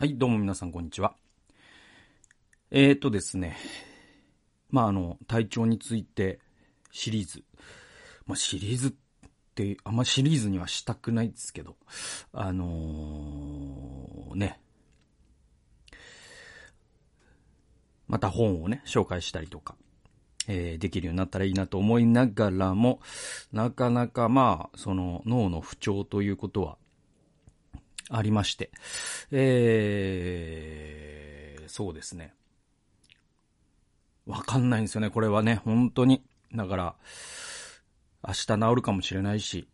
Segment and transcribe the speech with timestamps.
[0.00, 1.16] はい、どうも皆さんこんにちは。
[2.70, 3.56] えーとですね。
[4.70, 6.38] まあ、あの、体調について
[6.92, 7.42] シリーズ。
[8.24, 8.92] まあ、シリーズっ
[9.56, 11.74] て、あんまシリーズにはしたくないですけど、
[12.32, 14.60] あのー、ね。
[18.06, 19.74] また本をね、紹介したりとか、
[20.46, 23.00] えーできるようになったらいいなと思いながらも、
[23.52, 26.78] なかなかまあ、その脳の不調ということは、
[28.10, 28.70] ありまして。
[29.30, 32.34] えー、そうですね。
[34.26, 36.22] わかんないんですよね、これはね、本当に。
[36.54, 36.94] だから、
[38.26, 39.68] 明日治るかもしれないし、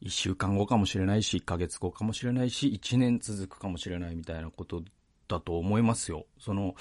[0.00, 4.82] 一週間後かもしれないし、一ヶ月後かもしれないし、一年続くかもしれないみたいなこと
[5.32, 6.26] だと思いますよ。
[6.38, 6.74] その、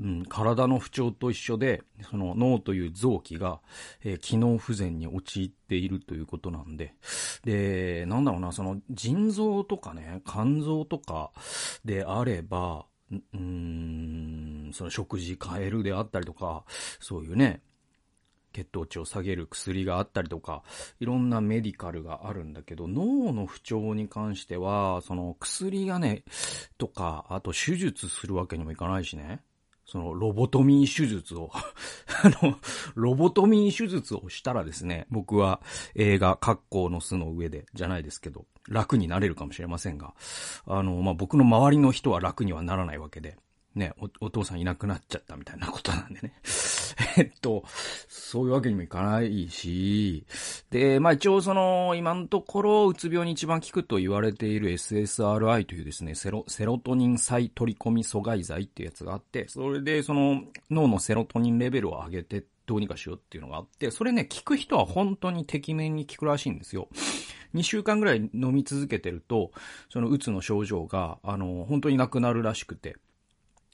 [0.00, 3.60] うん、体の不調と一緒で、その脳という臓器が、
[4.02, 6.94] えー機能不全に陥っているということなんで、
[7.44, 11.32] で、なんだろうな、その腎臓とかね、肝臓とか
[11.84, 16.64] であれば、うん、その食事変えるであったりとか、
[17.00, 17.62] そういうね、
[18.54, 20.62] 血糖値を下げる薬があったりとか、
[21.00, 26.22] いろんなメディカルがあるんだけど、脳の不調に関しては、その薬がね、
[26.78, 29.40] とか、あと手術するわけにもいかないしね。
[29.86, 31.50] そのロボトミー手術を、
[32.24, 32.58] あの、
[32.94, 35.60] ロボトミー手術をしたらですね、僕は
[35.94, 40.14] 映画、格好の巣の上で、じゃないですけど、楽になれるかもしれませんが、
[40.66, 43.36] あの、まあ、僕の周りの人は楽にはならないわけで、
[43.74, 46.32] ね、お、お父さんいなくなっちゃったみたいなことなんでね。
[47.16, 47.64] えっと、
[48.08, 50.24] そういうわけにもいかないし、
[50.70, 66.88] で、まあ一応その、今のところ、うつ病に一番効くと言われている SSRI というですね、セロ、セロトニン再取り込み阻害剤っていうやつがあって、それでその、脳のセロトニンレベルを上げて、どうにかしようっていうのがあって、それね、効く人は本当に適面に効くらしいんですよ。
[67.54, 69.52] 2週間ぐらい飲み続けてると、
[69.90, 72.96] そのうつの症状が、あの、本当になくなるらしくて。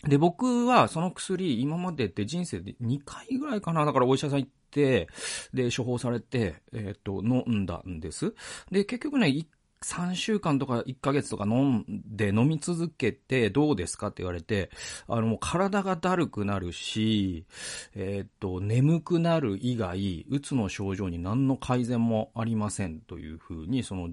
[0.04, 3.84] で、僕はその薬、今までって人生で2回ぐらいかな。
[3.84, 5.08] だからお医者さん行って、
[5.52, 8.34] で、処方されて、えっ、と、飲んだんです。
[8.70, 9.46] で、結局ね、
[9.82, 14.70] 3週間とか1ヶ月とか飲んで飲み続けてどうですかって言われて、
[15.08, 17.46] あの、もう体がだるくなるし、
[17.94, 24.10] えっ、と、眠くなる以外、うつの症状に何の改善もありませんというふうに、その、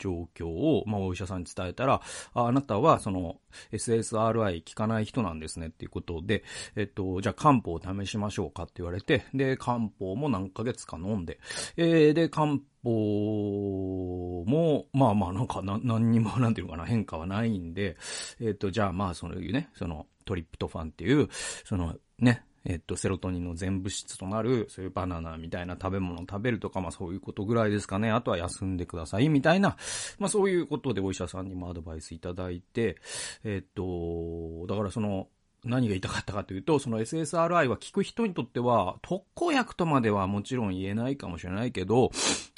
[0.00, 2.00] 状況を、まあ、お医者さんに伝えたら、
[2.34, 3.36] ああなたは、その、
[3.72, 6.42] SSRI 効かない人なんですねっていうことで、
[6.74, 11.38] えっと、じゃあ漢方を試しましょうかって言われて、で、漢方も何ヶ月か飲んで、
[11.76, 17.96] えー、で、漢方も、まあまあ、なんか、な、何にも、なんていうのかな、変化はないんで、
[18.40, 21.28] えっと、じゃあまあ、そういうね、その、トリプトファンっていう、
[21.64, 28.10] その、ね、えっと、セロトニンの全物質となる、そういうバナナみたいな食べ物を食べるとか、まあそういうことぐらいですかね。
[28.10, 29.76] あとは休んでください、みたいな、
[30.18, 32.96] まあそういうことでお医者さんにもアドバイスいただいて、
[33.44, 35.28] えっと、だからその、
[35.64, 42.10] 何が言いたかったかというと、その SSRI は効く人にとっては、特効薬とまではもちろん言えないかもしれないけど、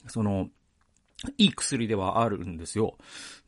[0.06, 0.48] その、
[1.38, 2.96] いい薬ではあるんですよ。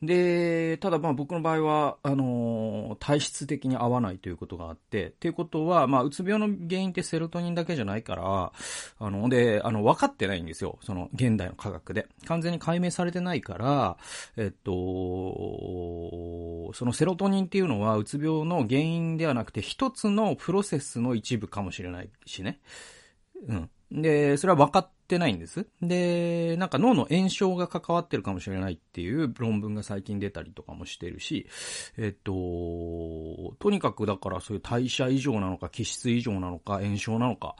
[0.01, 8.51] で、ただまあ僕の場合は、あのー体質的に合わないということがあって、っていうことは、まあうつ病の原因ってセロトニンだけじゃないから、
[8.99, 10.79] あの、で、あの、分かってないんですよ。
[10.81, 12.07] その、現代の科学で。
[12.25, 13.97] 完全に解明されてないから、
[14.37, 14.71] えっと、
[16.73, 22.59] そのセロトニンっていうのはうつ病の原因ではなくて、一つのプロセスの一部かもしれないしね。
[23.47, 23.69] うん。
[23.91, 25.67] で、それは分かってないんです。
[25.81, 31.47] で、なんか脳の炎症が関わってるかもしれないっていう論文が最近出たりとかもしてるし、
[31.97, 32.33] えっと、
[33.59, 37.55] とにかくだからそういう代謝異常なのか、気質異常なのか、炎症なのか、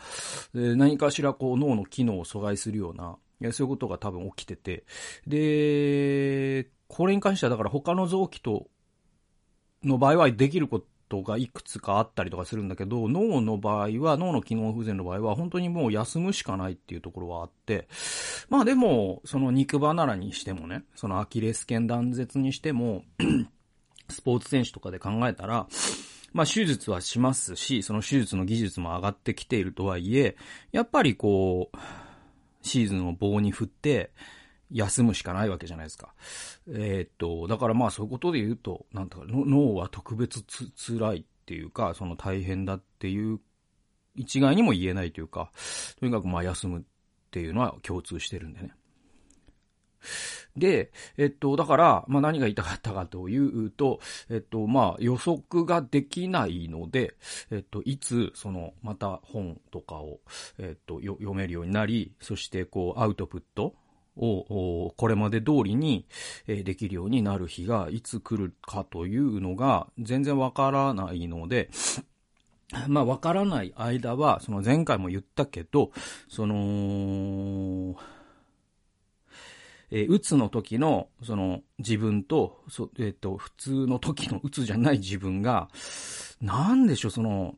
[0.54, 3.18] 何かしらこう脳の機能を阻害するような、
[3.52, 4.86] そういうことが多分起きてて、
[5.28, 8.68] で、これに関してはだから他の臓器と
[9.84, 17.88] の場合はできることがいくつかあったりとかするんだけど、脳の場合は、脳の機能不全の場合は、本当にもう休むしかないっていうところはあって、
[18.50, 23.04] まあでも、その肉離れにしてもね、そのアキレス腱断絶にしても、
[24.10, 25.68] スポーツ選手とかで考えたら、
[26.34, 30.36] まあ手術はしますし、その手術の技術も上がってきているとはいえ、
[30.72, 31.78] やっぱりこう、
[32.62, 34.12] シーズンを棒に振って、
[34.72, 36.14] 休むしかないわけじゃないですか。
[36.68, 43.40] えーっと、だからまあそういうことで言うと、なんとか、脳は特別つ辛いっていうか、その大変だっていう
[44.16, 45.52] 一概にも言えないというか、
[46.00, 46.84] とにかくまあ休むっ
[47.32, 48.72] ていうのは共通してるんでね。
[50.56, 57.16] で、えっと、だから、まあ何が言いたかったかというと、えっと、まあ予測ができないので、
[57.52, 60.20] えっと、いつ、その、また本とかを、
[60.58, 63.76] えっと、読めるようになり、そしてこう、アウトプット
[64.18, 66.06] を、これまで通りに、
[66.48, 71.70] できるようになる日がいつ来るかというのが全然わからないので、
[72.88, 75.92] まあわからない間は、その前回も言ったけど、
[76.28, 77.96] その、
[79.92, 85.70] えー、うつの時の、その、自分と、そえっ、ー、と、普通の時のうつじゃない自分が、
[86.42, 87.56] なんでしょう、その、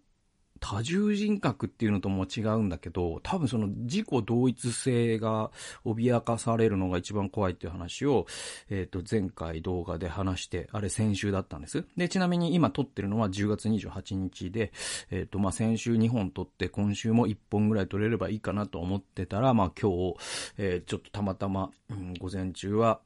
[0.70, 5.50] 多重人格っていうのとも違うんだけど、多分その自己同一性が
[5.86, 8.28] 脅かされるのが一番怖いっていう話を、
[8.70, 11.86] えっ、ー、と、前回動画で話して、あれ先週だったんです。
[11.96, 14.74] で、ちなみに今撮ってるのは10月28日で、
[15.10, 20.16] えっ、ー、と、まあ、先週2本撮って今週も1本ぐらい撮れればいいかなと思ってたら、まあ、今日、
[20.58, 23.00] えー、ちょっとたまたま、うん、午前中は、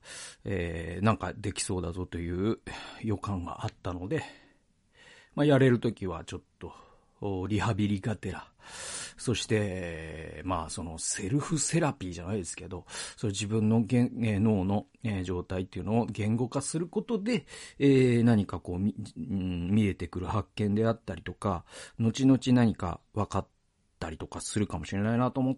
[0.46, 2.58] えー、なんかできそうだぞという
[3.04, 4.24] 予感があったので、
[5.36, 6.74] まあ、やれるときはちょっと、
[7.48, 8.48] リハビリがてら、
[9.18, 12.86] そして、まあ、そのセルフセラピーじゃないですけど、
[13.18, 14.88] それ自分の脳の
[15.24, 17.46] 状態っていうのを言語化することで、
[17.78, 21.66] え、何かこう見、見えてくる発見であったりとか、
[22.00, 23.48] 後々何か分かっ
[24.00, 25.58] たりとかするかもしれないなと思っ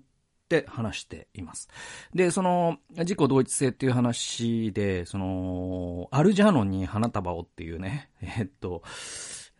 [0.49, 1.69] て話しています。
[2.13, 8.83] で、その、自己同一性っていう話で、その、アルジャーノンに花束をっていうね、えっと、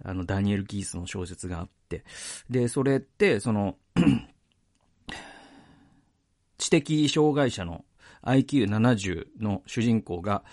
[0.04, 2.04] あの、ダニエル・キースの小説があって、
[2.50, 3.78] で、それって、その
[6.58, 7.86] 知的障害者の
[8.24, 10.44] IQ70 の主人公が、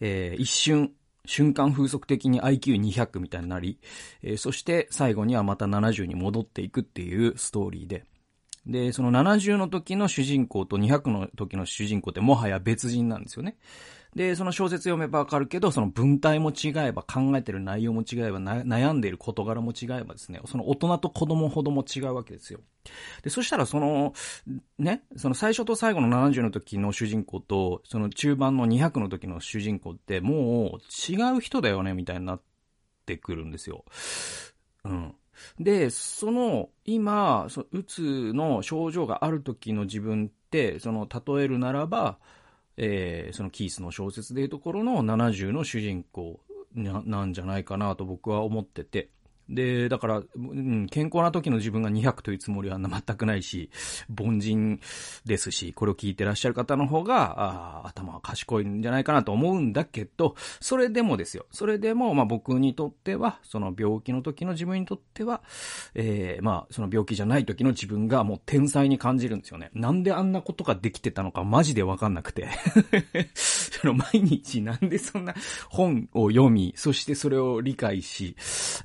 [0.00, 0.92] えー、一瞬、
[1.26, 3.78] 瞬間風速的に IQ200 みたいになり、
[4.22, 8.04] えー、そして最後にはまた70に戻っていくっていうストーリーで、
[8.66, 13.56] で、その70の時の主人公と200の時の主人公ってもはや別人なんですよね。
[14.14, 22.60] で、その小説読めばわかるけど、その文体も違えば、考えてる内容も違えば、悩んでいる事柄も違えばですね、その大人と子供ほども違うわけですよ。
[23.22, 24.12] で、そしたらその、
[24.78, 32.42] ね、その最初と最後の70の時の主人公と、その中盤の200の時の主人公って、もう違う人だよね、みたいになっ
[33.06, 33.84] てくるんですよ。
[34.84, 35.14] うん。
[35.58, 42.18] で、その、今、そうつの症状がある時の自分って、その、例えるならば、
[42.76, 46.40] えー、そのキースの小説でいうところの70の主人公
[46.74, 49.08] なんじゃないかなと僕は思ってて。
[49.50, 53.70] で、だから、うん、健康な時の自分が200というつもりは全くないし、
[54.18, 54.80] 凡人
[55.24, 61.46] ですし、これを聞いてらっしゃる方の方が、あ頭は賢いんじゃないかなと思うんだけど、それでもですよ。
[61.50, 65.42] それでも、まあ僕にとっては、その病気の時の自分にとっては、
[65.94, 69.70] えー、まあその病気じゃない時の自分がもう天才に感じるんですよね。
[69.74, 72.48] なんであんなことができてたのかマジでわかんなくて。
[73.34, 75.34] その毎日なんでそんな
[75.68, 78.36] 本を読み、そしてそれを理解し、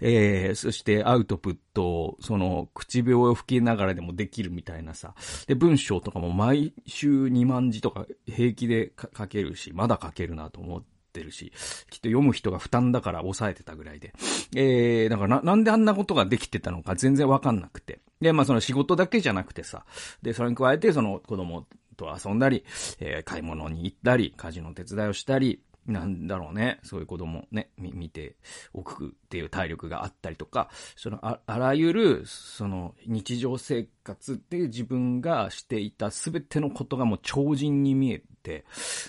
[0.01, 5.13] えーそしてアウトプットを、その、口笛を吹きながらでもできるみたいなさ。
[5.47, 11.53] で、文章とかも毎週2万字とか平気で書けるし、まだ書けるなと思って、るし、
[11.89, 14.13] きっと読む人が負担だから抑えてたぐらいで。
[14.53, 17.99] えー、だからな、なんであんなことができてたのか全然わかんなくて。
[18.19, 19.85] で、まあその仕事だけじゃなくてさ、
[20.21, 21.65] で、それに加えてその子供
[21.95, 22.63] と遊んだり、
[22.99, 26.79] えー、買い物に行ったり、家事の手伝いをしたり、なんだろうね。
[26.83, 28.35] そういう子供ね、見て
[28.73, 38.65] おくっていう体力があったりとか、そのあ、あらゆる、その、日常生活で自分がしていたすべてのことがもう超人に見えて、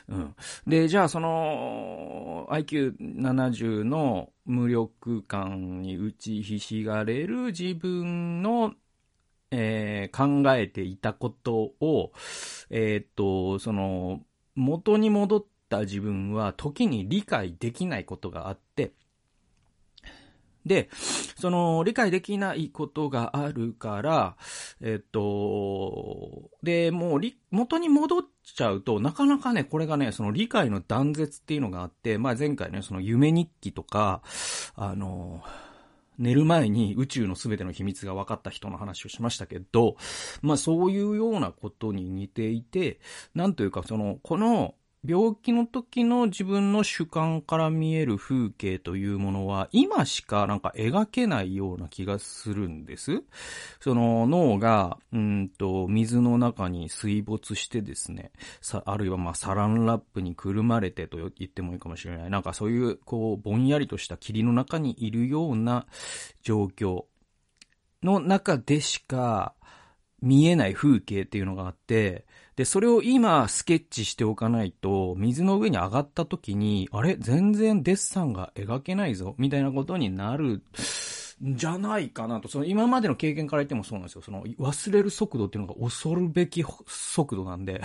[0.09, 0.35] うん。
[0.67, 8.75] で、じゃあその、IQ70 の無力感に打ちひしがれる自分の
[9.53, 12.13] えー、考えていたことを、
[12.69, 14.21] えー、っと、その、
[14.57, 18.93] 元に戻ってった自分は時に理解できないことがあって、
[20.65, 20.89] で、
[21.39, 24.37] その理解できないことがあるから、
[24.81, 27.21] えっと、で、もう
[27.53, 34.23] 元に戻っちゃうと、なかなかね、これがね、その理解の断絶っていうのがあって、まあ前回ね、その夢日記とか、
[34.75, 35.41] あの、
[36.19, 39.97] 寝る前に宇宙の全ての秘密が分かった人の話をしましたけど、
[40.43, 42.99] まあそういうようなことに似ていて、
[43.37, 44.75] なんというかその、この
[45.07, 53.23] 病気の時の自分の主観から見える風景というものは、今しかなんか描けないような気がするんです。
[53.81, 62.31] その脳が、うんと、水の中に水没してですね、さ、あるいはまあサランラップにくるまれてと言ってもいいかもしれない。
[62.31, 65.87] なんかそういう、こう、ぼんやりとした霧の中にいるような
[66.43, 67.05] 状況
[68.03, 69.55] の中でしか
[70.23, 77.17] 見えない風景っていうのがあって、で、それを今スケッチしておかないと、水の上に上がった時に、あれ？
[77.19, 80.63] 全然デッサンが描けないぞみたいなことになる
[81.43, 82.49] じゃないかなと。
[82.49, 84.23] その今までの経験から言ってもそうなんですよ。
[84.23, 87.83] その忘れる速度っていうのが恐るべき速度なんで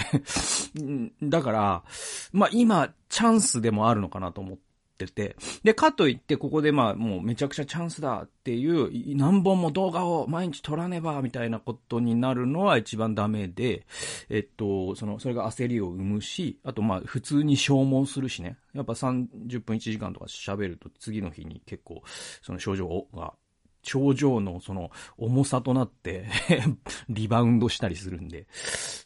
[1.22, 1.84] だから、
[2.32, 4.71] まあ今、チャンスでもあるのかなと思って
[5.06, 5.22] て。
[5.22, 13.86] てで、かといって、ここでまあ、もうめちゃくちゃチャンスだっていう、何本も動画を毎日撮らねば、みたいなことになるのは一番ダメで、
[14.30, 18.58] えっと、その、それが焦りを生むし、あとまあ、普通に消耗するしね。
[18.74, 22.02] やっぱ30分1時間とか喋ると次の日に結構、
[22.42, 23.34] その症状が
[23.82, 26.28] 頂上のその重さとなって
[27.10, 28.48] リバウンドしたりするんで。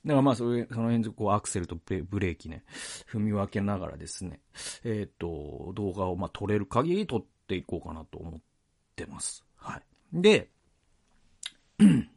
[0.05, 2.63] だからまあそれ、その辺でこうアクセルとブレーキね、
[3.09, 4.41] 踏み分けながらですね、
[4.83, 8.41] えっ、ー、と、動画をまあ撮れる限り撮っていこうかなと思っ
[8.95, 9.43] てます。
[9.55, 9.81] はい。
[10.13, 10.49] で、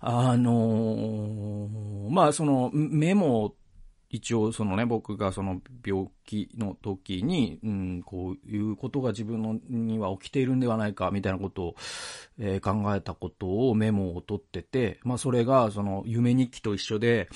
[0.00, 3.54] あのー、まあそのメモ
[4.16, 11.74] 一応そのね、僕がその病気の時に、うん、こういうことが自分のには起きているんではないか、みたいなことを、
[12.38, 17.28] えー、考えたことをメモを取ってて、まあそれがその夢日記と一緒で、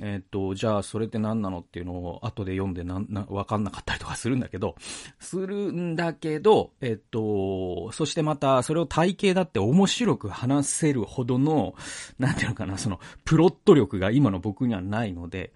[0.00, 4.74] えっ、と、じゃあそれって何なのっていうのを後で読んでなん、な、わかんなかったりとかするんだけど、
[5.20, 11.74] するんだけど、えっ、と、そしてまたそれを体系だって面白く話せるほどの、
[12.18, 15.52] なんていうのかな、その、プロット力が今の僕にはないので、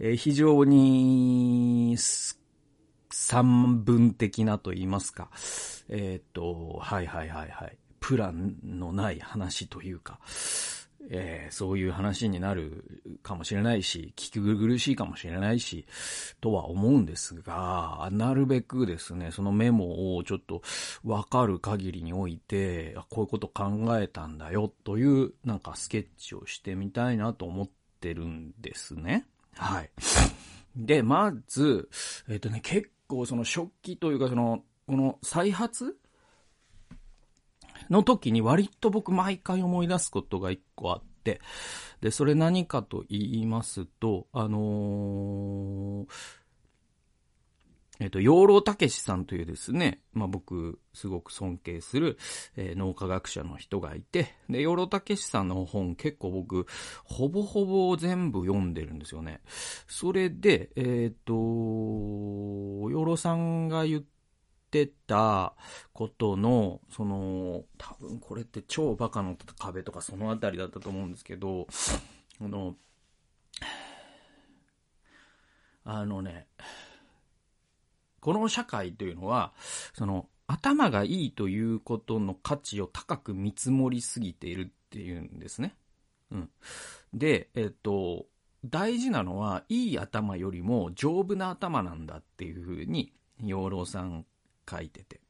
[0.00, 1.96] えー、非常に、
[3.10, 5.30] 三分的なと言いますか、
[5.88, 10.18] えっ、と、はいはいはいはい、プランのない話というか、
[11.10, 15.86] えー、そういう話になるかもしれないし、聞き苦しいかもしれないし、
[16.40, 20.62] とは思うんですが、なるべくですね、そのメモをちょっと
[21.04, 27.68] わかる限りにおいて、こういうこと考えたんだよというなんかスケッチをしてみたいなと思っ
[28.00, 29.26] てるんですね。
[29.56, 29.90] はい。
[30.76, 31.88] で、まず、
[32.28, 35.98] えっ、ー、とね、結構その食器というかその、この再発
[37.90, 41.40] の時に割と僕毎回思い出すことが一個あって、
[42.00, 46.06] で、それ何かと言いますと、あのー、
[48.00, 52.16] えっと、養老たけしさんというですね、まあ、僕、すごく尊敬する、
[52.56, 56.66] えー、脳科学者の人がいて、で、養老たけしさんの本結構僕、
[57.02, 59.40] ほぼほぼ全部読んでるんですよね。
[59.88, 64.17] それで、えっ、と、養老さんが言って
[65.06, 65.54] た
[65.92, 71.66] ことの、その、多分これって超バカの壁とかそのあたりだったと思うんですけど、
[72.40, 72.76] あの、
[75.84, 76.46] あのね、
[78.20, 79.52] この社会というのは、
[79.94, 85.76] その、頭がいいということの価値を高く見積もりすぎているっていうんですね。
[86.30, 86.50] うん。
[87.12, 88.26] で、えっと、
[88.64, 94.26] 大事なのは、いい頭よりも丈夫な頭なんだっていうふうに、養老さん
[94.68, 95.20] 書いてて。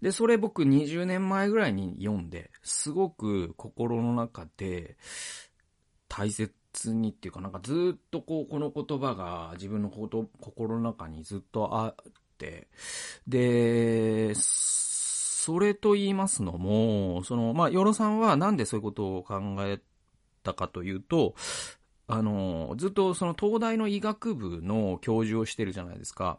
[0.00, 4.96] で、それ僕20年前ぐらいに読んで、すごく心の中で
[6.08, 6.52] 大切
[6.92, 12.68] にっていうかなんかずっとこう、この言葉が自分のこと、心の中にずっとあって、
[13.28, 19.80] で、それと言いますのも、その、まあ、ヨロさんはなんでそういうことを考え
[20.42, 21.34] たかというと、
[22.08, 26.38] あの、ずっとその東大の医学部の教授をしてるじゃないですか。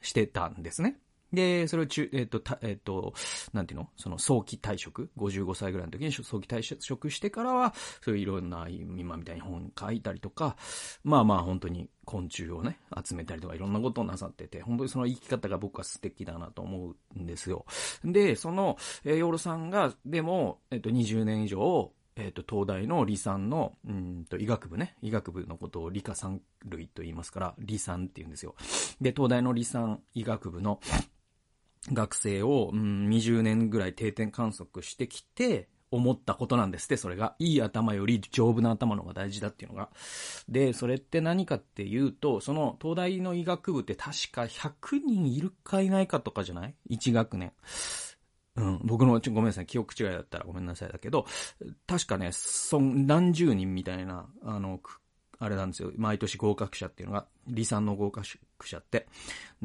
[0.00, 0.98] してたんですね。
[1.32, 3.12] で、それを中、えっ、と、た、えっ、と、
[3.52, 3.90] なんていうの？
[3.96, 10.56] その早期退職 ?55 歳ぐらいの時に早期退職してからは、そういういろんな、今みたいに本書いたりとか、
[11.04, 17.66] まあまあ本当に昆虫をね、集めたりとかいろんなことをなさってて、本当にその生き方が僕は素敵だなと思うんですよ。
[18.04, 28.56] で、その、えー、ヨーロさんが、でも、えっ、と、20年以上、えっ、ー、と、東大の理産の、うんと、医学部ね、医学部のことを理科三類と言いますから、理産って言うんですよ。
[29.00, 30.80] で、東大の理産医学部の
[31.92, 37.34] 学生を、うん、20年ぐらい定点観測してきて、思ったことなんですって、それが。
[37.38, 39.88] いい頭より丈夫な頭の方が大事だっていうのが。
[40.48, 47.52] で、それって何かっていうと、その東大の医学部って確か100人いるかいないかとかじゃない ?1 学年。
[48.58, 51.26] うん、僕の、ごめんなさい、記憶違いだったらごめんなさいだけど、
[51.86, 54.80] 確かね、そん、何十人みたいな、あの、
[55.40, 55.92] あれなんですよ。
[55.96, 58.26] 毎年合格者っていうのが、理産の合格
[58.64, 59.06] 者って。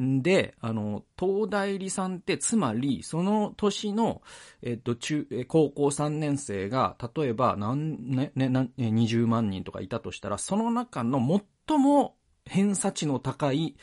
[0.00, 4.22] んで、あの、東大理産って、つまり、その年の、
[4.62, 8.48] えっと、中、高校3年生が、例えば、何、ね、ね、
[8.78, 11.18] 20万人とかいたとしたら、その中の
[11.66, 13.76] 最も偏差値の高い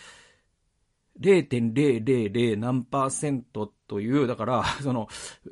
[1.21, 5.07] 0.000何パーセントという、だから、 その、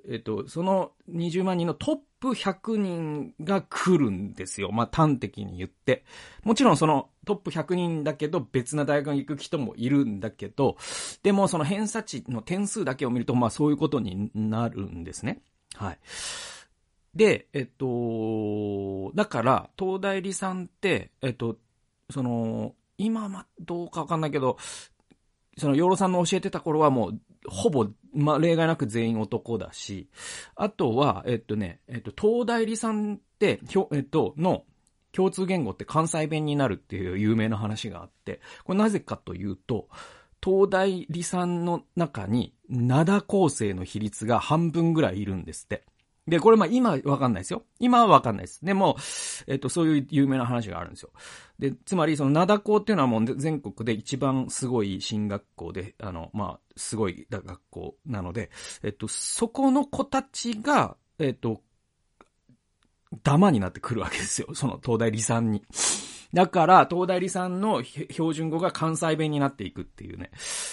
[0.09, 4.71] えっと、その20万人のトップ100人が来るんですよ。
[4.71, 6.03] まあ、端的に言って。
[6.43, 10.77] もちろんそのトップ100人だけど別な大学に行く人もいるんだけど、
[11.23, 15.41] でもその偏差値の点数だけを見ると、まあそういうことになるんですね。
[15.75, 15.99] はい。
[17.15, 21.57] で、えっと、だから、東大理さんって、えっと、
[22.09, 24.57] その、今はどうかわかんないけど、
[25.59, 30.09] その、養老さんの教えてた頃はもう、ほぼ、ま、例外なく全員男だし、
[30.55, 34.63] あとは、えっとね、えっと、東大理さんって、ひょ、えっと、の、
[35.11, 39.87] 共通言語って関西弁になるっていう有名な話があって、これなぜかというと、
[40.43, 45.83] 東大理さんの中に、灘構成の比率が半分ぐらいいるんですって。
[46.29, 47.63] で、これまあ今わかんないですよ。
[47.79, 48.63] 今はわかんないです。
[48.63, 48.97] でも、
[49.47, 51.09] えっと、そういう有名な話があるんですよ。
[51.57, 58.49] で、つまりその灘校っていうのはもう全国で一番すごい進学校で、あの、まあ、すごい学校なので、
[58.83, 61.61] えっと、そこの子たちが、えっと、
[63.23, 64.47] ダマになってくるわけですよ。
[64.55, 65.63] その東大理産に。
[66.33, 70.29] だから、東大理産の標準語が関西弁になっていくっていうね。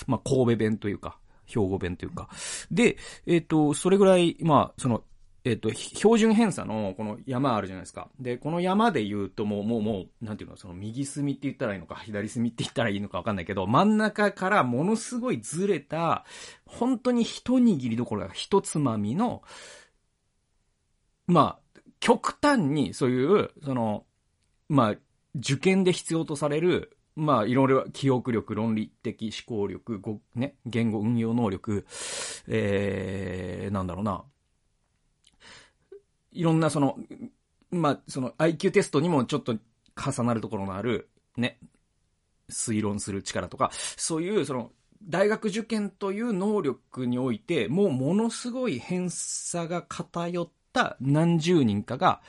[0.07, 2.29] まあ、神戸弁というか、兵庫弁というか。
[2.71, 5.03] で、えっ、と、それぐらい、まあ、その、
[5.47, 8.09] えっ、と、標準偏差のこの山あるじゃないですか。
[8.19, 16.25] で、この山で言うともう、もう、もう、なんていうの、その右隅って言ったらいいのか、左隅って言ったらいいのかわかんないけど、真ん中からものすごいずれた、
[16.65, 19.45] 本当に一握りどころか一つまみの、
[21.29, 24.05] まあ、極端にそういう、その、
[24.69, 24.95] まあ、
[25.37, 31.87] 受験で必要とされる、まあ、いろいろ記憶力、論理的思考力、ご、ね、言語運用能力、
[32.49, 34.25] えー、なんだろうな、
[36.37, 36.99] いろんなその、
[37.71, 39.57] まあ、その IQ テストにもちょっと
[39.97, 41.59] 重なるところのある、ね、
[42.51, 44.71] 推論する力とか、そういうその、
[45.03, 52.21] 大学受験という能力において、もうものすごい偏差が偏った何十人かが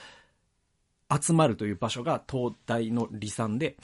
[1.10, 3.78] 集まるという場所が東大の離散で、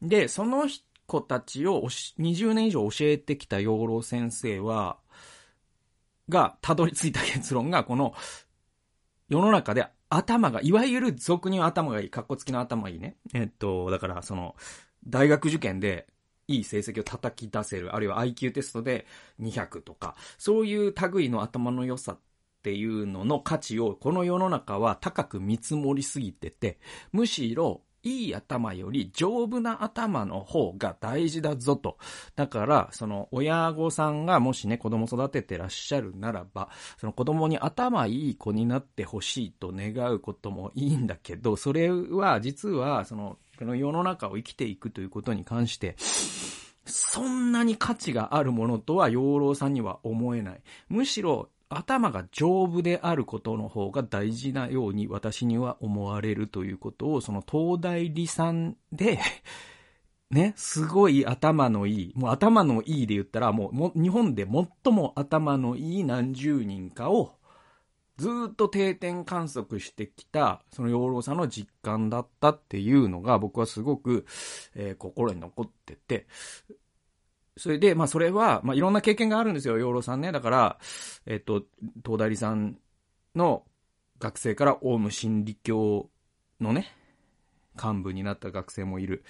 [0.00, 0.68] で、その
[1.06, 4.98] 子たちを20年以上教えてきた養老先生は、
[6.28, 8.14] が、たどり着いた結論が、この、
[9.32, 13.16] 世の中で頭が、いわゆる俗に頭がいい、格好付きの頭がいいね。
[13.32, 14.56] えっと、だからその、
[15.06, 16.06] 大学受験で
[16.48, 19.06] いい成績を叩き出せる、あるいは IQ テストで
[19.40, 22.18] 200とか、そういう類の頭の良さっ
[22.62, 26.78] ていうのの価値をこの世の中は高く見積もりすぎてて、
[27.10, 31.98] むしろいい頭より丈夫な頭の方が大事だぞと。
[32.36, 45.96] だから、その親御さんがもしね、子供育ててらっしゃるならば、その子供に頭いい子になってほしいと願うこともいいんだけど、それは実は、その、この世の中を生きていくということに関して、
[46.84, 50.60] そんなに価値があるものとは養老さんには思えない。
[50.88, 59.18] むしろ、頭が丈夫であることの方が大事なように私には思われるということを、その東大理産で
[60.30, 67.36] ね、すごい頭のいい、もう頭のいいで言ったらもう、日本で最も頭のいい何十人かを、
[68.16, 74.26] ずっと定点観測してきた、その養老さんの実感だったっていうのが僕はすごく、
[74.74, 76.26] えー、心に残ってて、
[77.56, 80.32] それで、まあそれは、まあいろんな経験があるんですよ、養老さんね。
[80.32, 80.78] だから、
[81.26, 81.64] えっと、
[82.04, 82.78] 東大理さん
[83.34, 83.64] の
[84.18, 86.08] 学生からオウム真理教
[86.60, 86.94] のね、
[87.82, 89.24] 幹部になった学生もいる。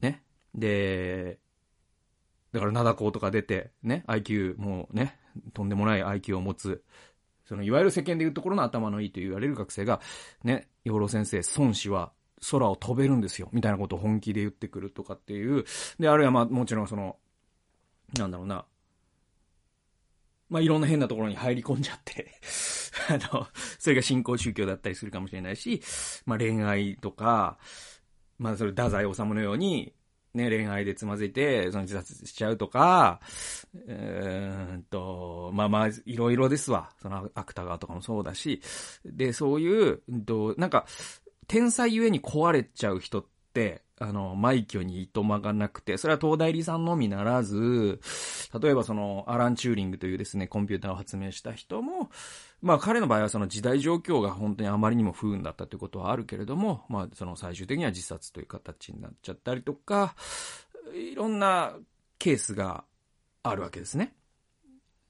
[0.00, 0.22] ね。
[0.54, 1.38] で、
[2.52, 5.18] だから灘校とか出て、ね、IQ もうね、
[5.52, 6.82] とんでもない IQ を持つ、
[7.44, 10.00] そのいわゆる世間でいうところの頭のいいと言われる学生が、
[10.44, 12.12] ね、養老先生、孫子は
[12.50, 15.64] 空を飛べるんですよ、みたいなことを本気で言ってくるとかっていう。
[15.98, 17.16] で、あるいはまあ、もちろんその、
[18.18, 18.64] なんだろうな。
[20.48, 22.34] まあ、いろんな変なところに入り込んじゃって
[23.08, 23.46] あの、
[23.78, 25.80] それが信仰宗教だったりするかもしれないし、
[26.26, 27.58] まあ、恋愛とか、
[28.38, 29.94] まあ、それ、太宰治のように、
[30.32, 33.20] ね、恋愛でつまずいて、その自殺しちゃうとか、
[33.88, 36.90] えー、と、まあまあ、いろいろですわ。
[37.02, 38.62] その、芥川とかもそうだし、
[39.04, 40.86] で、そういう、と、なんか、
[41.50, 47.98] 天才ゆえに壊れちゃう人って、あの、枚挙にいとまがなくて、それは東大理さんのみならず、
[48.62, 52.08] 例えばその、アラン・チューリングというですね、コンピューターを発明した人も、
[52.62, 60.14] まあ彼の場合はその時代状況が本当にあまりにも不運だったということはあるけれども、まあその最終的には自殺という形になっちゃったりとか、
[60.94, 61.74] いろんな
[62.20, 62.84] ケースが
[63.42, 64.14] あるわけですね。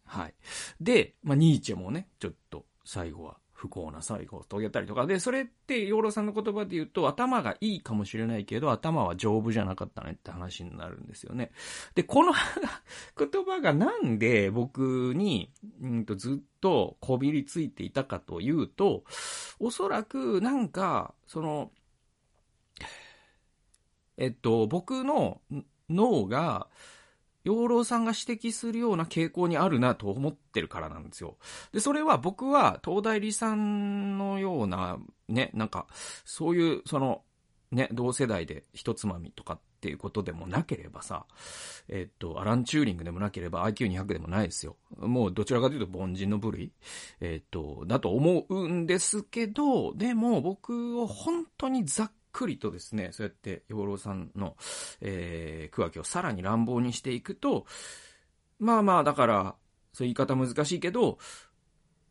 [0.06, 0.34] はい。
[0.80, 5.06] で、まあニーチェもね、ちょっと最後は不幸な最後を遂げたりとか。
[5.06, 11.50] で、それって養老さんの言葉で言うと、頭がいいかもしれないけど、頭は丈夫じゃなかったねって話になるんですよね。
[11.94, 12.32] で、この
[13.18, 19.04] 言葉がなんで僕に、うんとずっとこびりついていたかというと、
[19.58, 21.70] おそらくなんか、その、
[24.16, 25.42] えっと、僕の
[25.90, 26.68] 脳が、
[27.44, 31.36] 養老さんが指摘するような傾向にあるなと思ってるからなんですよ。
[31.72, 34.98] で、それは僕は東大理さんのような、
[35.28, 35.86] ね、なんか、
[36.24, 37.22] そういう、その、
[37.72, 41.24] ね、同世代で一つまみとかっていうことでもなければさ、
[41.88, 44.76] えっと、アラン・チューリングでもなければ IQ200 でもないですよ。
[44.98, 46.72] もうどちらかというと凡人の部類、
[47.20, 54.56] えっと、だと思うんですけど、でも僕を本当にざっくりとですね、そうやって養老さんの、
[55.00, 57.66] えー、区分けをさらに乱暴にしていくと、
[58.58, 59.54] まあまあ、だから、
[59.92, 61.18] そういう言い方難しいけど、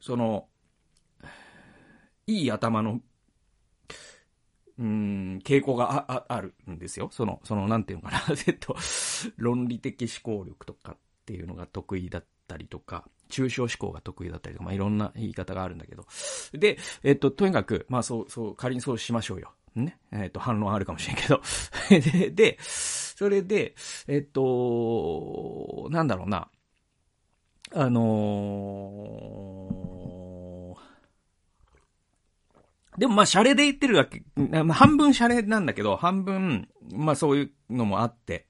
[0.02, 0.48] その、
[2.28, 3.02] いい頭の、
[4.78, 7.10] うん、傾向があ、あ、あるんですよ。
[7.12, 8.76] その、その、なんていうのかな、 えっと、
[9.38, 16.06] 論理的思考力とかっていうのが得意だったりとか、抽象思考が得意だったりとか、まあ、いろんな言い方があるんだけど。
[16.54, 19.54] で、えっと、とにかく、まあ、そう、そう、仮にそうしましょうよ。
[19.76, 19.98] ね。
[20.12, 21.42] えっ、ー、と、反論あるかもしれんけど。
[21.90, 23.76] で、で、それで、
[24.08, 26.50] えっ、ー、と、なんだろうな。
[27.72, 34.24] あのー、でもまあ、シャレで言ってるわけ、
[34.74, 38.48] 半分シャレなんだけど、半分、まあそういうのもあって、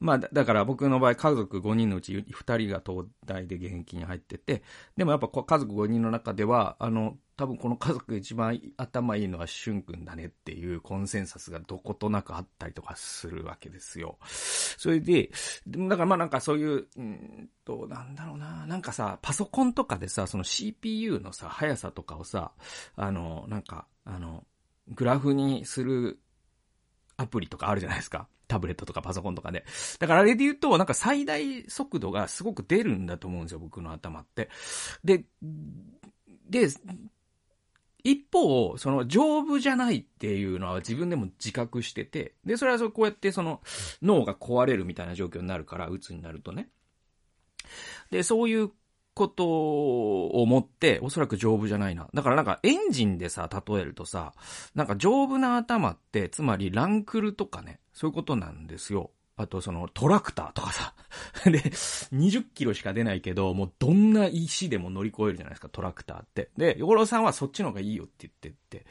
[0.00, 4.62] まあ、だから僕の場合、家族5人のうち2人が東大で現役に入ってて、
[4.96, 14.18] でもやっぱ家族5人の中では、あの、多分この家族一番頭いいのはしゅんくんだねっていうコンセンサスがどことなくあったりとかするわけですよ。
[14.22, 15.30] それで、
[15.66, 22.52] だからまあなんかそういう、うんと、なんだろうな、なんかさ、パソコンとかでさ、その CPU のさ、速さとかをさ、
[22.96, 24.44] あの、なんか、あの、
[24.88, 26.20] グラフにする
[27.16, 28.28] アプリとかあるじゃないですか。
[28.48, 29.64] タブレットとかパソコンとかで。
[29.98, 34.48] だからあれで言うと、なんか最大速度がすごく出るんだと思うんですよ、僕の頭って。
[35.04, 35.24] で、
[36.48, 36.68] で、
[38.04, 43.60] 一方、その丈夫じゃないっていうのは自分でも自覚してて、で、それはそうこうやってその
[44.02, 46.70] 脳が壊れるみたいな状況になるから、鬱になるとね。
[48.10, 48.70] で、そういう
[49.18, 52.08] ことを思って、おそらく丈夫じゃないな。
[52.14, 54.32] だからなんかエンジンでさ、例えるとさ、
[54.76, 59.10] なんか丈夫な頭って、つまりランクルとかね、そういうことなんですよ。
[59.36, 60.94] あとそのトラクターとかさ。
[61.50, 66.50] で、20キロしか出ないけど、もうどんな石でも乗り越えるじゃないですか、トラクターって。
[66.56, 68.86] で、ヨロさんはそっちの方がいいよって言ってって。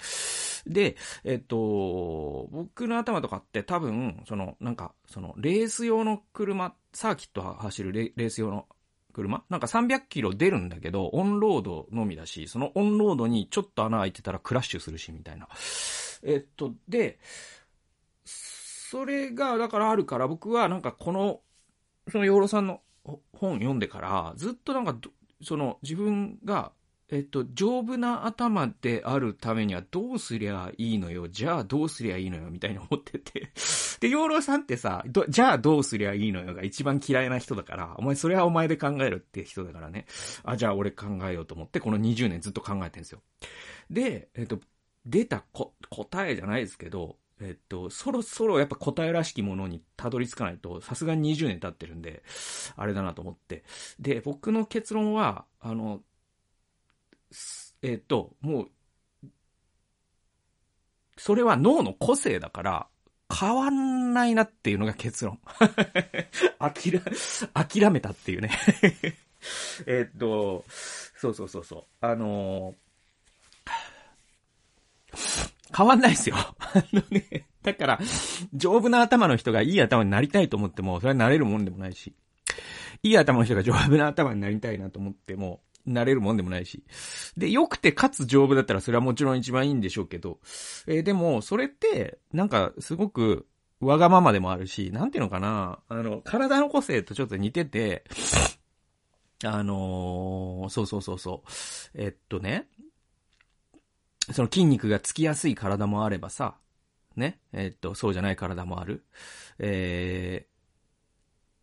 [0.65, 8.67] で、えっと、僕の頭とかって多分、その、なんか、その、レース用の車、サーキット走るレース用の
[9.17, 9.43] 車？
[9.49, 15.47] なんか300キロ出るんだけど、オンロードのみだし、そのオンロードにちょっと穴開いてたらクラッシュするし、みたいな。
[16.23, 17.19] えっと、で、
[18.23, 21.41] それが、だからあるから、僕はなんかこの、
[22.12, 22.82] その養老さんの
[23.34, 24.95] 本読んでから、ずっとなんか、
[25.41, 26.71] その自分が
[27.10, 33.52] えっと、丈夫な頭であるためにはどうすりゃいいのよ、じゃあどうすりゃいいのよ、みたいに思ってて。
[34.02, 36.54] で、養老さんってさ、じゃあどうすりゃいいのよ？
[36.54, 40.06] が一番嫌いな人だから、お前それはお前で考えるって人だからね。
[40.43, 43.22] あ、じゃあ俺考えようと思って、この20年ずっと考えてるんですよ。
[43.89, 44.60] で、えっと、
[45.06, 52.24] 出たこ答えじゃないですけど、えっと、そろそろやっぱ答えらしきものにたどり着かないと、さすがに20年経ってるんで、
[52.76, 53.63] あれだなと思って。
[54.00, 56.02] で、僕の結論は、あの、
[57.81, 58.69] えっ、と、もう、
[61.17, 62.87] それは脳の個性だから、
[63.33, 65.39] 変わんないなっていうのが結論。
[66.59, 67.01] 諦、
[67.53, 68.51] 諦めたっていうね
[69.85, 72.05] えっと、そうそうそうそう。
[72.05, 76.35] あのー、変わんないですよ。
[76.59, 77.99] あのね、だから、
[78.53, 82.13] 丈夫な頭の人がいい頭になりたいと思っても、それはなれるもんでもないし、
[83.03, 86.84] いい頭の人が丈夫な頭になりたいなと思っても、なれるもんでもないし。
[87.38, 90.39] で、良くてかつ丈夫だったらそれはもちろん一番いいんでしょうけど、
[90.86, 93.47] えー、でも、それって、なんか、すごく、
[93.80, 98.04] わがままでもあるし、なんていうのかな、あの、体の個性とちょっと似てて、
[99.43, 101.50] あのー、そうそうそうそう。
[101.93, 102.67] えっとね、
[104.32, 106.56] その筋肉がつきやすい体もあればさ、
[107.15, 109.06] ね、えっと、そうじゃない体もある。
[109.60, 110.47] え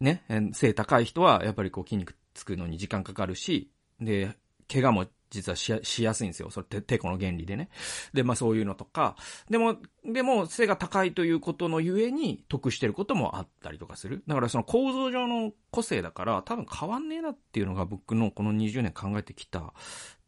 [0.01, 4.37] ー、ね、背高い人はやっぱりこう筋肉つくのに時間かかるし、で、
[4.69, 6.51] 怪我も実はしやしやすいんですよ。
[6.51, 7.69] それて、てこの原理でね。
[8.13, 9.17] で、まあそういうのとか、
[9.51, 14.23] でも、でも背が高いということのゆえに得してることもあったりとかする。
[14.29, 19.75] だからその構造上の個性だから多分変わんねえなっていうのが僕のこの20年考えてきた。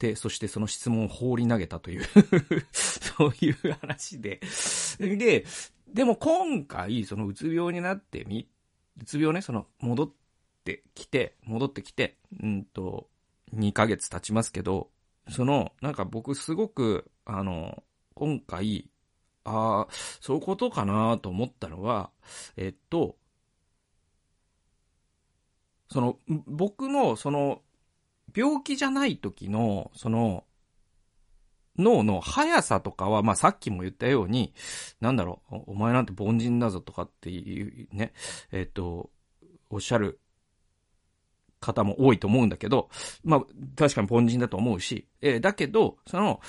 [0.01, 2.05] で、そしてその質問を放り投げたという
[2.73, 4.41] そういう話で。
[4.99, 5.45] で、
[5.87, 8.49] でも今回、そのうつ病になってみ、
[9.01, 10.13] うつ病ね、その戻っ
[10.65, 13.09] てきて、戻ってきて、うんと、
[13.57, 14.90] 2ヶ月経ちますけど、
[15.29, 17.83] その、なんか僕すごく、あの、
[18.14, 18.90] 今回、
[19.45, 22.11] ああ、そういうことかなと思ったのは、
[22.57, 23.16] えっと、
[25.90, 27.62] その、僕の、その、
[28.35, 30.45] 病気じゃない時の、その、
[31.79, 34.55] 脳の速さとかは、まあ、さっきも言ったように、
[35.01, 38.12] なんだろう、お前なんて凡人だぞとかっていうね、
[38.51, 39.11] えっと、
[39.71, 40.21] おっしゃる
[41.67, 42.89] 方も多いと思うんだけど、
[43.25, 43.41] まあ、
[43.77, 46.41] 確かに凡人だと思うし、えー、だけど、その、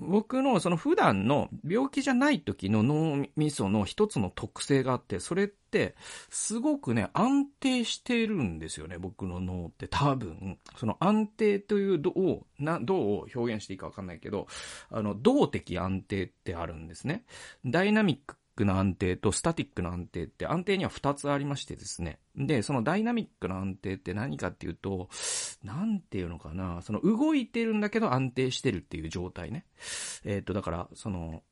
[0.00, 5.96] 僕のその普段の病気じゃない時の脳みその一つの特性があって、それって
[6.30, 10.58] すごくね、安定してるんですよね、僕の脳って多分。
[10.76, 14.46] その安定というどう、な、どう表現していいかわかんないけど、
[14.90, 17.24] あの、動的安定ってあるんですね。
[17.64, 22.18] ダイナミッククな安定とスタティックな安定って安定には2つありましてですね。
[22.34, 25.08] で、そのダイナミックな安定って何かっていうと、
[25.62, 29.64] なんていうのかな、その動いてるんだけど安定してるっていう状態ね。
[30.24, 31.44] えっ、と、だから、その、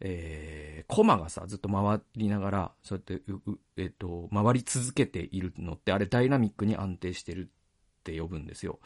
[0.00, 3.24] えー、コマがさ、ずっと回りながら、そうやって、
[3.76, 7.52] えっ、と、回り続けているのって、あれダイナミックに安定してる
[8.10, 8.78] って呼ぶんですよ。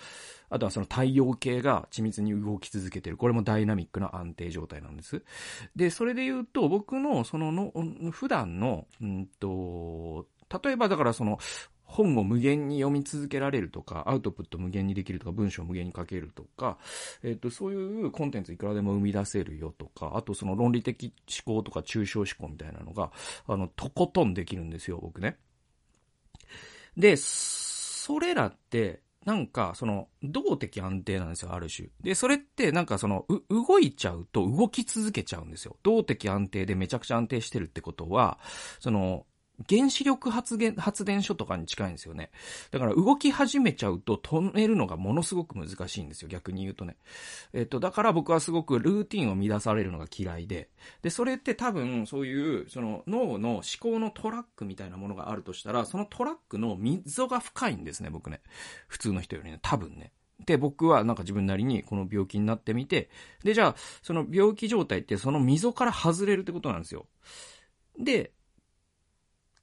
[0.48, 3.16] あとはその太陽系が緻密に動き続けてる。
[3.16, 5.22] これもダイナミックな安定状態なんです。
[5.74, 7.72] で、それで言うと、僕のそのの、
[8.12, 10.26] 普段の、うんと、
[10.62, 11.38] 例えばだからその、
[11.88, 16.76] 本を無限に読み続けられるとか、アウトプット無限にできるとか、文章無限に書けるとか、
[17.22, 23.11] えっ、と、そういうコンテンツいくらでも生み出せるよとか、あとその論理的思考とか抽象思考みたいなのが、
[23.46, 25.38] あの、とことんできるんですよ、僕ね。
[26.96, 31.90] で、それらって、なんか、その、動的安定なんですよ、ある種。
[32.00, 35.76] で、それって、なんかその、う、動いちゃうと動き続けちゃうんですよ。
[35.82, 38.38] 動的安定でめちゃくちゃ安定してるってことは、
[38.80, 39.26] その、
[39.68, 42.31] 原子力発電、発電所とかに近いんですよね。
[42.71, 46.97] だから動き始めちゃうと止めるのがものすごく難しいんですよ、逆に言うとね。
[47.53, 50.71] えっと、だから僕はすごくルーティンを乱されるのが嫌いで。
[51.03, 58.40] で、それって多分そういう、その脳の思考のトラックみたいなものがあるとしたら、そのトラックの溝が深いんですね、僕ね。
[58.87, 60.12] 普通の人よりね、多分ね。
[60.47, 63.11] で、僕はなんか自分なりにこの病気になってみて、
[63.42, 67.07] で、じゃあ、その病気状態ってその溝から外れるってことなんですよ。
[67.99, 68.33] で、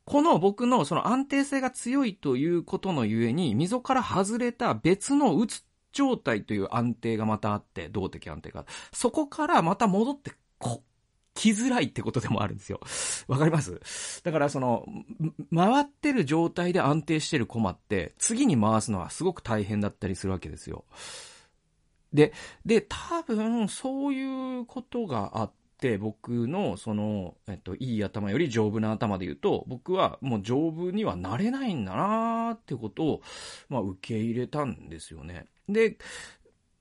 [0.06, 8.66] この僕のその安定性が強いということのゆえに、溝から外れた別のうつ状態という安定がまたあって、動的安定が。
[8.94, 10.84] そこからまた戻ってこ、
[11.34, 12.80] 来づらいってことでもあるんですよ。
[13.28, 14.22] わかります？
[14.24, 14.86] だからその、
[15.54, 20.86] 回ってる状態で安定してるコマって、次に回すのはすごく大変だったりするわけですよ。
[22.14, 22.32] で、
[22.64, 33.22] で、多分、そういうことがあって、っ僕のその、えっと、いい頭より丈夫な頭で言うと、僕はもう丈夫にはなれないんだなーってことを、
[33.70, 35.48] まあ受け入れたんですよね。
[35.70, 35.98] で、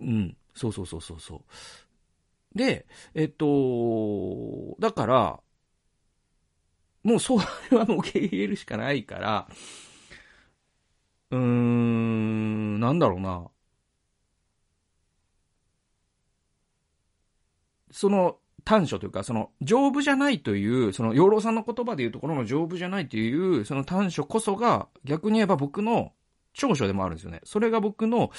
[0.00, 2.59] うん、そうそうそうそうそう。
[2.59, 5.40] で、えっと、だから、
[7.02, 7.37] もうそ
[7.70, 9.46] れはもう受け入れるしかないから、
[11.30, 13.50] うーん、なんだろうな。
[17.90, 26.12] その、短所というか、その、丈夫じゃないという、その、養老さんの言葉で言うところの丈夫じゃないという、その短所こそが、逆に言えば僕の
[26.55, 27.40] 長所でもあるんですよね。
[27.44, 28.31] それが僕の、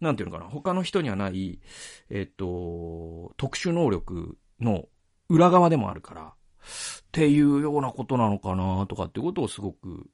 [0.00, 1.60] なんていうのかな、他の人にはない、
[2.08, 4.86] えっと、特殊能力の
[5.28, 6.32] 裏側でもあるから、っ
[7.12, 10.08] ていうようなことなのかな、とかってことをすごく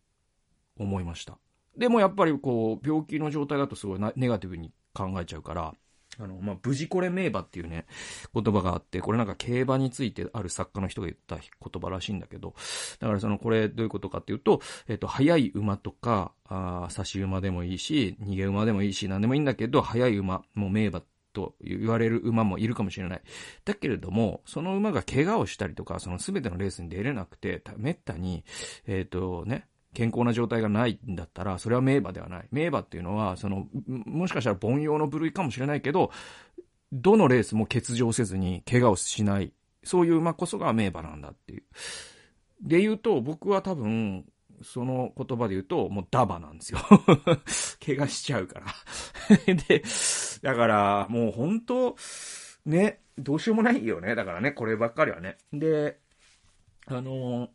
[0.79, 1.39] 思いました。
[1.77, 5.75] でもやっぱりこう、病気の状態だとすごいネガティブに考えちゃうから、
[6.19, 7.87] あの、まあ、無事これ名馬っていうね、
[8.35, 12.55] 言葉があって、これなんか競馬についてある作家の人が言った言葉らしいんだけど、
[13.01, 23.23] だからその、これどういうことかっていうと、えっと、速い馬とか、あ差し馬でもいいし、逃げ馬でもいいし、何でもいいんだけど、速い馬、もう名馬と言われる馬もいるかもしれない。
[23.65, 28.45] だけれども、その馬が怪我をしたりとか、その全てのレースに出れなくて、めったに、
[28.87, 32.49] えっ、ー、とね、健康な状態がないんだったら、それは名馬ではない。
[32.51, 36.11] 名馬っていうのは、その、もしかしたら凡庸の部類かもしれないけど、
[36.93, 39.53] どのレースも欠場せずに怪我をしない。
[39.85, 41.63] そういう馬こそが名馬なんだっていう。
[42.63, 44.25] で言うと、僕は多分、
[44.63, 46.79] その言葉で言うと、もうダバなんですよ。
[47.85, 48.67] 怪我しちゃうから
[49.55, 49.83] で、
[50.43, 51.97] だから、もう本当
[52.65, 54.15] ね、どうしようもないよね。
[54.15, 55.37] だからね、こればっかりはね。
[55.53, 55.99] で、
[56.87, 57.51] あの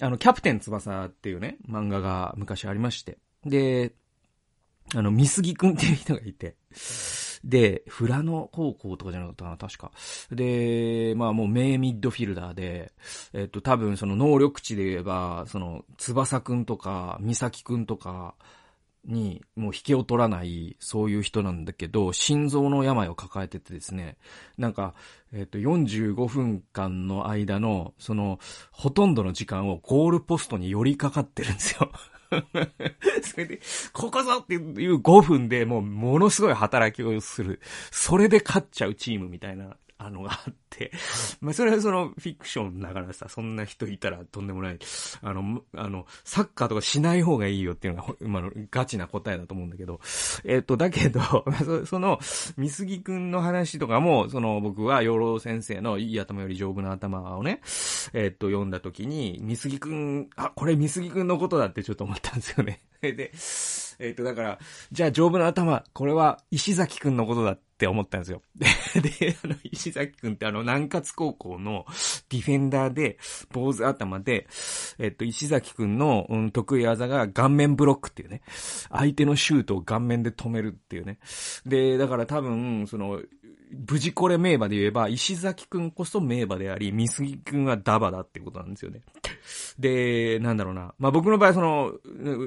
[0.00, 3.18] あの、キャプテン翼っていうね、漫画が昔ありまして。
[3.44, 3.92] で、
[4.94, 6.56] あの、三杉くんっていう人がいて、
[7.44, 9.92] で、フラノ高校とかじゃなかったかな、確か。
[10.30, 12.92] で、まあもう名ミッドフィルダーで、
[13.32, 18.34] えっと多分その能力値で言えば、その、翼くんとか、美咲くんとか、
[19.06, 24.16] に、もう引けを取らない、そういう人なんだけど、心臓の病を抱えててですね、
[24.58, 24.94] なんか、
[25.32, 28.38] えっ、と、45分間の間の、その、
[28.70, 31.90] ほとんどの時間をゴールポストに寄りかかってるんですよ。
[33.22, 33.60] それで、
[33.92, 37.60] ここぞっていう5分でもうものすごい働きをする。
[37.90, 40.90] それで勝っちゃうチームみたいなあのがあって、
[41.40, 44.78] まあそれはそのフィクションだからさ、そんな人いたらとんでもない、
[45.22, 50.00] あの、あの、サッカーとかしない方がいいよっていうのが、 今のガチな答えだと思うんだけど、
[50.44, 51.20] えっ、と、だけど、
[51.86, 52.18] その、
[52.56, 57.60] 三杉くんの話とかも、その僕は養老先生のいい頭より丈夫な頭をね、
[58.12, 62.82] えっ、と、読んだ時に、三杉くん、あ、これ三杉くんのことだってちょっと思ったんですよね。
[63.02, 63.32] で、
[63.98, 64.58] えっ、と、だから、
[64.92, 68.42] じゃあ丈夫な頭、これは石崎くんのことだって思ったんですよ。
[68.56, 71.86] で、あの、石崎くんってあの、南葛高校の
[72.28, 73.18] ディフェンダーで、
[73.52, 74.46] 坊主頭で、
[74.98, 78.42] えっと、石崎くんの、うん、得意技が顔面ブロックっていうね。
[78.90, 81.18] 相手のシュートを顔面で止めるっていうね。
[81.64, 83.20] で、だから多分、その、
[83.70, 89.02] 無事これ名馬で言えば、石崎くんこそ名馬であり、三杉くんはダバだってことなんですよね。
[89.78, 90.94] で、なんだろうな。
[90.98, 91.94] まあ、僕の場合、その、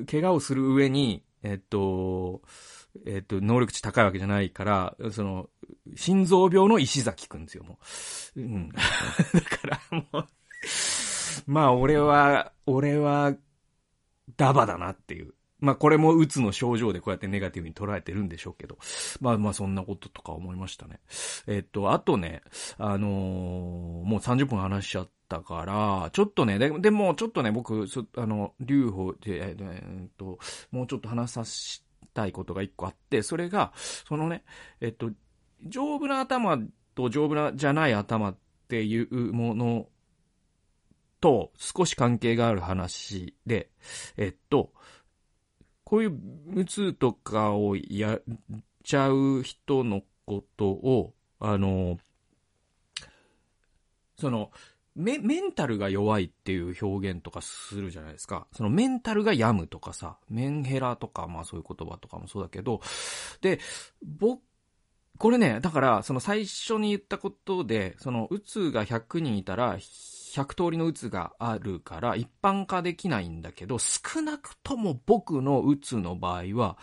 [0.09, 2.41] 怪我をする上に、えっと、
[3.05, 5.49] えっ、と、能力値高いわけじゃないから、その、
[5.95, 7.79] 心臓病の石崎くんですよ、も
[8.35, 8.41] う。
[8.41, 8.69] うん。
[8.73, 10.27] だからもう、
[11.45, 13.35] まあ、俺は、俺は、
[14.37, 15.33] ダバだなっていう。
[15.59, 18.77] まあこれもうつの症状でこうやってネガティブに捉えてるんでしょうけど。
[19.21, 20.99] まあまあそんなこととか思いましたね。
[21.47, 22.41] えっと、あとね、
[22.77, 30.39] あのー、もう30分話しちゃったから、ちょっとね、ででもちょっとね、僕、あの、留保で、えっと、
[30.71, 34.43] もうちょっと話さしたいことが一個あって、それが、そのね、
[34.81, 35.11] えっと、
[35.65, 36.57] 丈夫な頭
[36.95, 39.87] と丈夫なじゃない頭っていうもの
[41.21, 43.69] と少し関係がある話で、
[44.17, 44.71] えっと、
[45.89, 46.11] こういう
[46.45, 48.21] 無痛とかをやっ
[48.83, 51.97] ちゃう人のことを、あの、
[54.15, 54.51] その、
[54.93, 58.45] メメンタルが弱いっていう表現とかするじゃないですか。
[58.53, 62.81] そのメンタルが病むとかさ、メンヘラとか、まあそういう言葉とかもそうだけど、
[63.41, 63.59] で、
[64.03, 64.43] 僕、
[65.17, 69.79] これね、だから、その最初に言ったことで、その、うつが100人いたら、
[70.29, 76.77] 100通りのうつがあるから一般化できないんだけど、少なくとも僕のうつの場合は、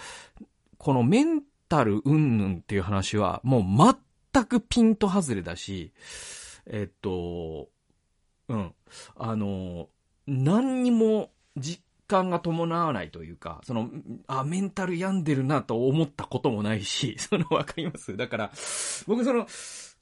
[0.78, 3.96] このメンタル云々っていう話はもう
[4.32, 5.92] 全くピント外れだし、
[6.66, 7.68] えっと、
[8.48, 8.74] うん。
[9.16, 9.88] あの、
[10.26, 13.90] 何にも実感が伴わないというか、その、
[14.26, 18.16] あ、メンタル病んでるなと思ったこともないし、 その、わかります？
[18.16, 18.52] だから、
[19.06, 19.46] 僕その、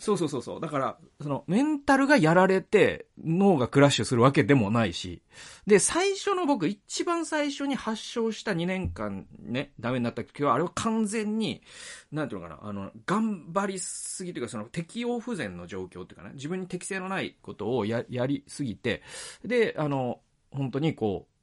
[0.00, 0.60] そうそうそうそう。
[0.60, 5.22] だから、その、メンタルがやられて、脳がクラッシュするわけでもないし。
[5.66, 11.62] で、最初の僕、一番最初に発症した2年間ね、ダメになった時は、あれは完全に、
[12.10, 19.02] なんていうのかな、あの、頑張りすぎというか、その、適応不全の状況っていうかね、自分に適性のないことをや、やりすぎて、
[19.44, 21.33] で、あの、本当にこう、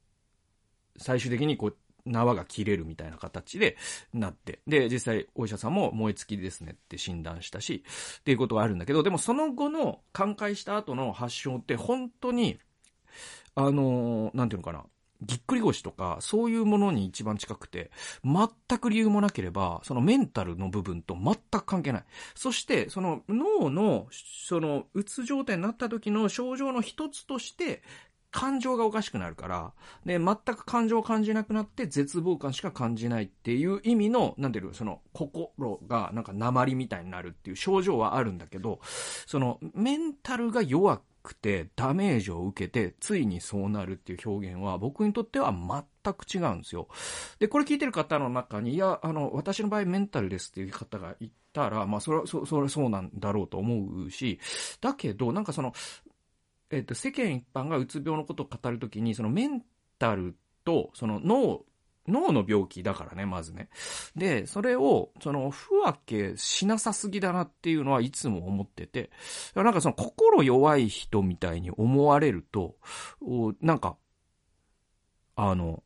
[0.98, 3.76] 最終的にこう、縄が切れるみたいな形で
[4.12, 7.84] なって、で、実際お医者さんも燃え尽きですねって診断したし、
[8.20, 12.58] っていうことがあるんだけど、でもその後の寛解した後の発症って本当に、
[13.54, 14.84] あのー、なんていうのかな、
[15.22, 17.90] ぎっくり腰とか、そういうものに一番近くて、
[18.24, 22.04] 全く理由もなければ、そのメンタルの部分と全く関係ない。
[22.34, 27.82] そして、その脳の、その、うつ状態になった時の症状の一つとして、
[28.32, 29.72] 感情がおかしくなるから、
[30.04, 38.80] で、全く感情を感じなくなって絶望感しか感じないっていう意味の、なんていうその、心がなんか鉛みたいになるっていう症状はあるんだけど、
[39.26, 46.88] その、メンタルが弱くてダメージを受けて、ついにそうなるっていう表現は僕にとっては全く違うんですよ。
[47.38, 54.40] で、これ聞いてる方の中に、いや、あの、私の場合メンタルですっていう方がいたら、まあ、それは、そそれそうなんだろうと思うし、
[54.80, 55.72] だけど、なんかその、
[56.72, 59.62] えっと、世間一般がうつ病のことを語るときに、そのメン
[59.98, 61.64] タルと、その脳、
[62.08, 63.68] 脳の病気だからね、まずね。
[64.16, 69.10] で、それを、その、不分けしなさすぎだなっていうのはいつも思ってて、
[69.54, 72.76] なんかその心弱い人みたいに思われると、
[73.60, 73.96] なんか、
[75.36, 75.82] あの、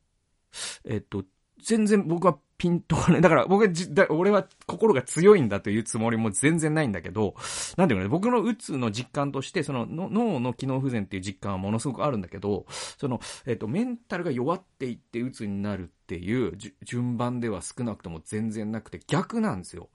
[0.85, 1.25] えっと、
[1.61, 3.21] 全然僕はピンとこない。
[3.21, 7.35] だから僕はじ、だ俺は心が強いんだというつもりも全然ないんだけど、
[7.77, 12.65] なんていうかね、僕のうつの実感として、その脳の機能不全っていう実感はものすごくあるんだけど、
[12.97, 19.89] その、えっと、メンタルが弱っていってうつになるっていう順番では少なくとも全然なくて逆なんですよ。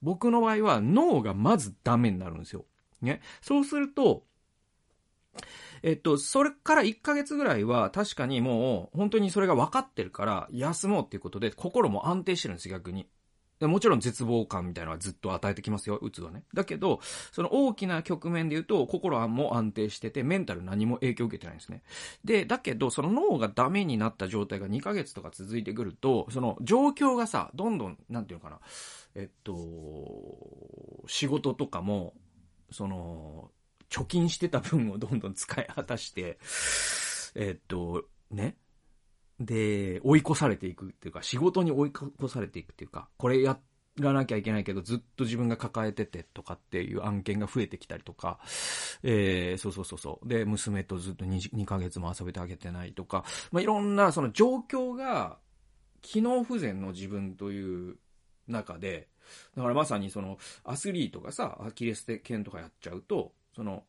[0.00, 2.64] 僕の場合は脳がまずダメになるんですよ。
[3.02, 3.20] ね。
[3.42, 4.24] そうすると、
[5.82, 13.06] えっと、それから1ヶ月ぐらいは確かにもう本当にそれが分かってるから休もうっていうことで心も安定してるんです逆に。
[13.60, 16.44] もちろん絶望感みたいなのはずっと与えてきますよ、うつはね。
[16.52, 17.00] だけど、
[17.32, 21.82] その大きな局面で言うと、心はもう安定してて、メンタル何も影響を受けてないんですね。
[22.22, 28.60] で、だけど、その脳がダメになった状態が2ヶ月とか続いてくると、その状況がさ、どんどん、なんていうのかな、
[29.14, 29.54] えっと、
[31.06, 32.12] 仕事とかも、
[32.70, 33.50] その、
[33.90, 36.38] 貯金してた分をどんどん使い果たして、
[37.34, 38.56] えっと、ね。
[39.38, 43.58] で、追い越されていくっていうか、仕事に追い越されていくっていうか、これや
[43.98, 48.38] らなきゃいけないけど、ずっと自分が抱えててとかっていう案件が増えてきたりとか、
[49.02, 50.28] えー、そうそうそうそう。
[50.28, 55.38] で、娘とずっと 2, 2ヶ月も遊べてあげてないとか、まあ、いろんなその状況が、
[56.00, 57.96] 機能不全の自分という
[58.46, 59.08] 中で、
[59.56, 63.84] だからまさにそのアスリートがさ、アキレス腱とかやっちゃうと、その、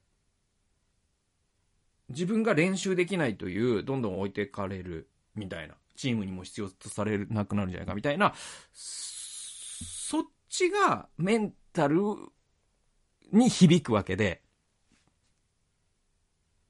[2.07, 8.33] 自分が練習できないという、どんどん置いてかれるみたいな、チームにも必要とされなくなるんじゃないかみたいな、
[8.71, 11.99] そっちがメンタル
[13.33, 14.41] に響くわけで、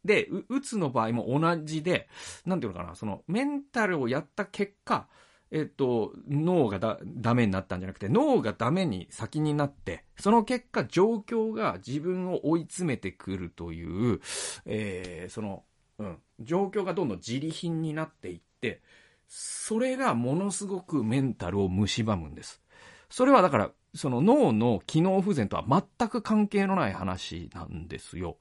[0.03, 2.09] で、う、うつの場合も同じで、
[2.47, 5.07] なんていうのかな、そのメンタルをやった結果、
[5.51, 14.19] えっと、脳がだ、ダメになったんじゃなくて、脳がダメに先になって、その結果、状況が自分を追い詰めてくるという、
[14.65, 15.63] えー、その、
[15.99, 18.81] うん、状況がどんどん自利品になっていって、
[19.27, 22.61] それがものすごくメンタルを蝕むんです。
[23.09, 25.65] それはだから、その脳の機能不全とは
[25.97, 28.37] 全く関係のない話なんですよ。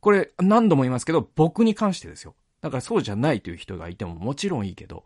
[0.00, 2.36] これ何度も言いますけど、僕に関してですよ。
[2.66, 5.04] だからそうじゃないという人がいてももちろんいいけど、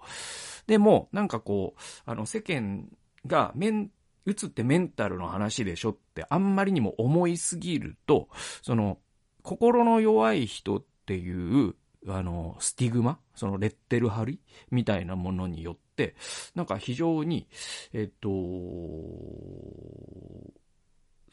[0.66, 2.88] でも、なんかこう、あの、世間
[3.26, 3.90] が、メン、
[4.24, 8.28] うつってメンタルの話でしょってあんまりにも思いすぎると、
[8.62, 8.98] その、
[9.42, 11.74] 心の弱い人っていう、
[12.08, 14.40] あの、スティグマそのレッテル貼り
[14.70, 16.14] みたいなものによって、
[16.54, 17.46] なんか非常に、
[17.92, 18.30] えっと、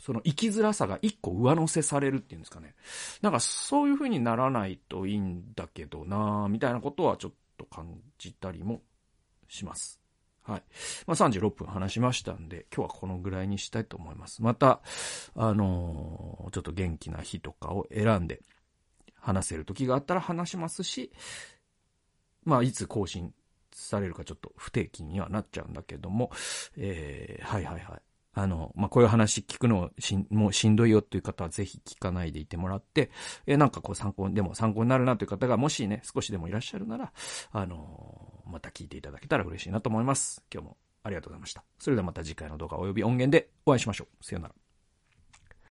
[0.08, 2.76] その生きづらさが一個上乗せされるっていうんですかね。
[3.22, 8.82] なんかそういう風にならないといいんだけどなみたいなことはちょっと感じたりも
[9.50, 10.00] します。
[10.44, 10.64] はい。
[11.08, 14.42] まあ、36分話しましたんで、今日はこのぐらいにしたいと思います。
[14.42, 14.80] また、
[15.36, 18.40] あのー、ちょっと元気な日とかを選んで、
[19.20, 21.12] 話せる時があったら話しますし、
[22.46, 23.34] まあ、いつ更新
[23.74, 26.32] されるかちょっと不定期にはなっちゃうんだけども、
[26.78, 28.07] えー、はいはいはい。
[28.38, 33.10] あの、まあ、こういう話聞くのしん、もうしんどいよっていう方はぜひ聞かないでいてもらって、
[33.48, 37.12] え、なんかこう参考に、でも参考になるなという方がもしね、少しでもいらっしゃるなら、
[37.52, 40.44] あの、また聞いていただけたら嬉しいなと思います。
[40.54, 41.64] 今日もありがとうございました。
[41.80, 44.24] それではまた次回の動画及び音源でお会いしましょう。
[44.24, 44.67] さよなら。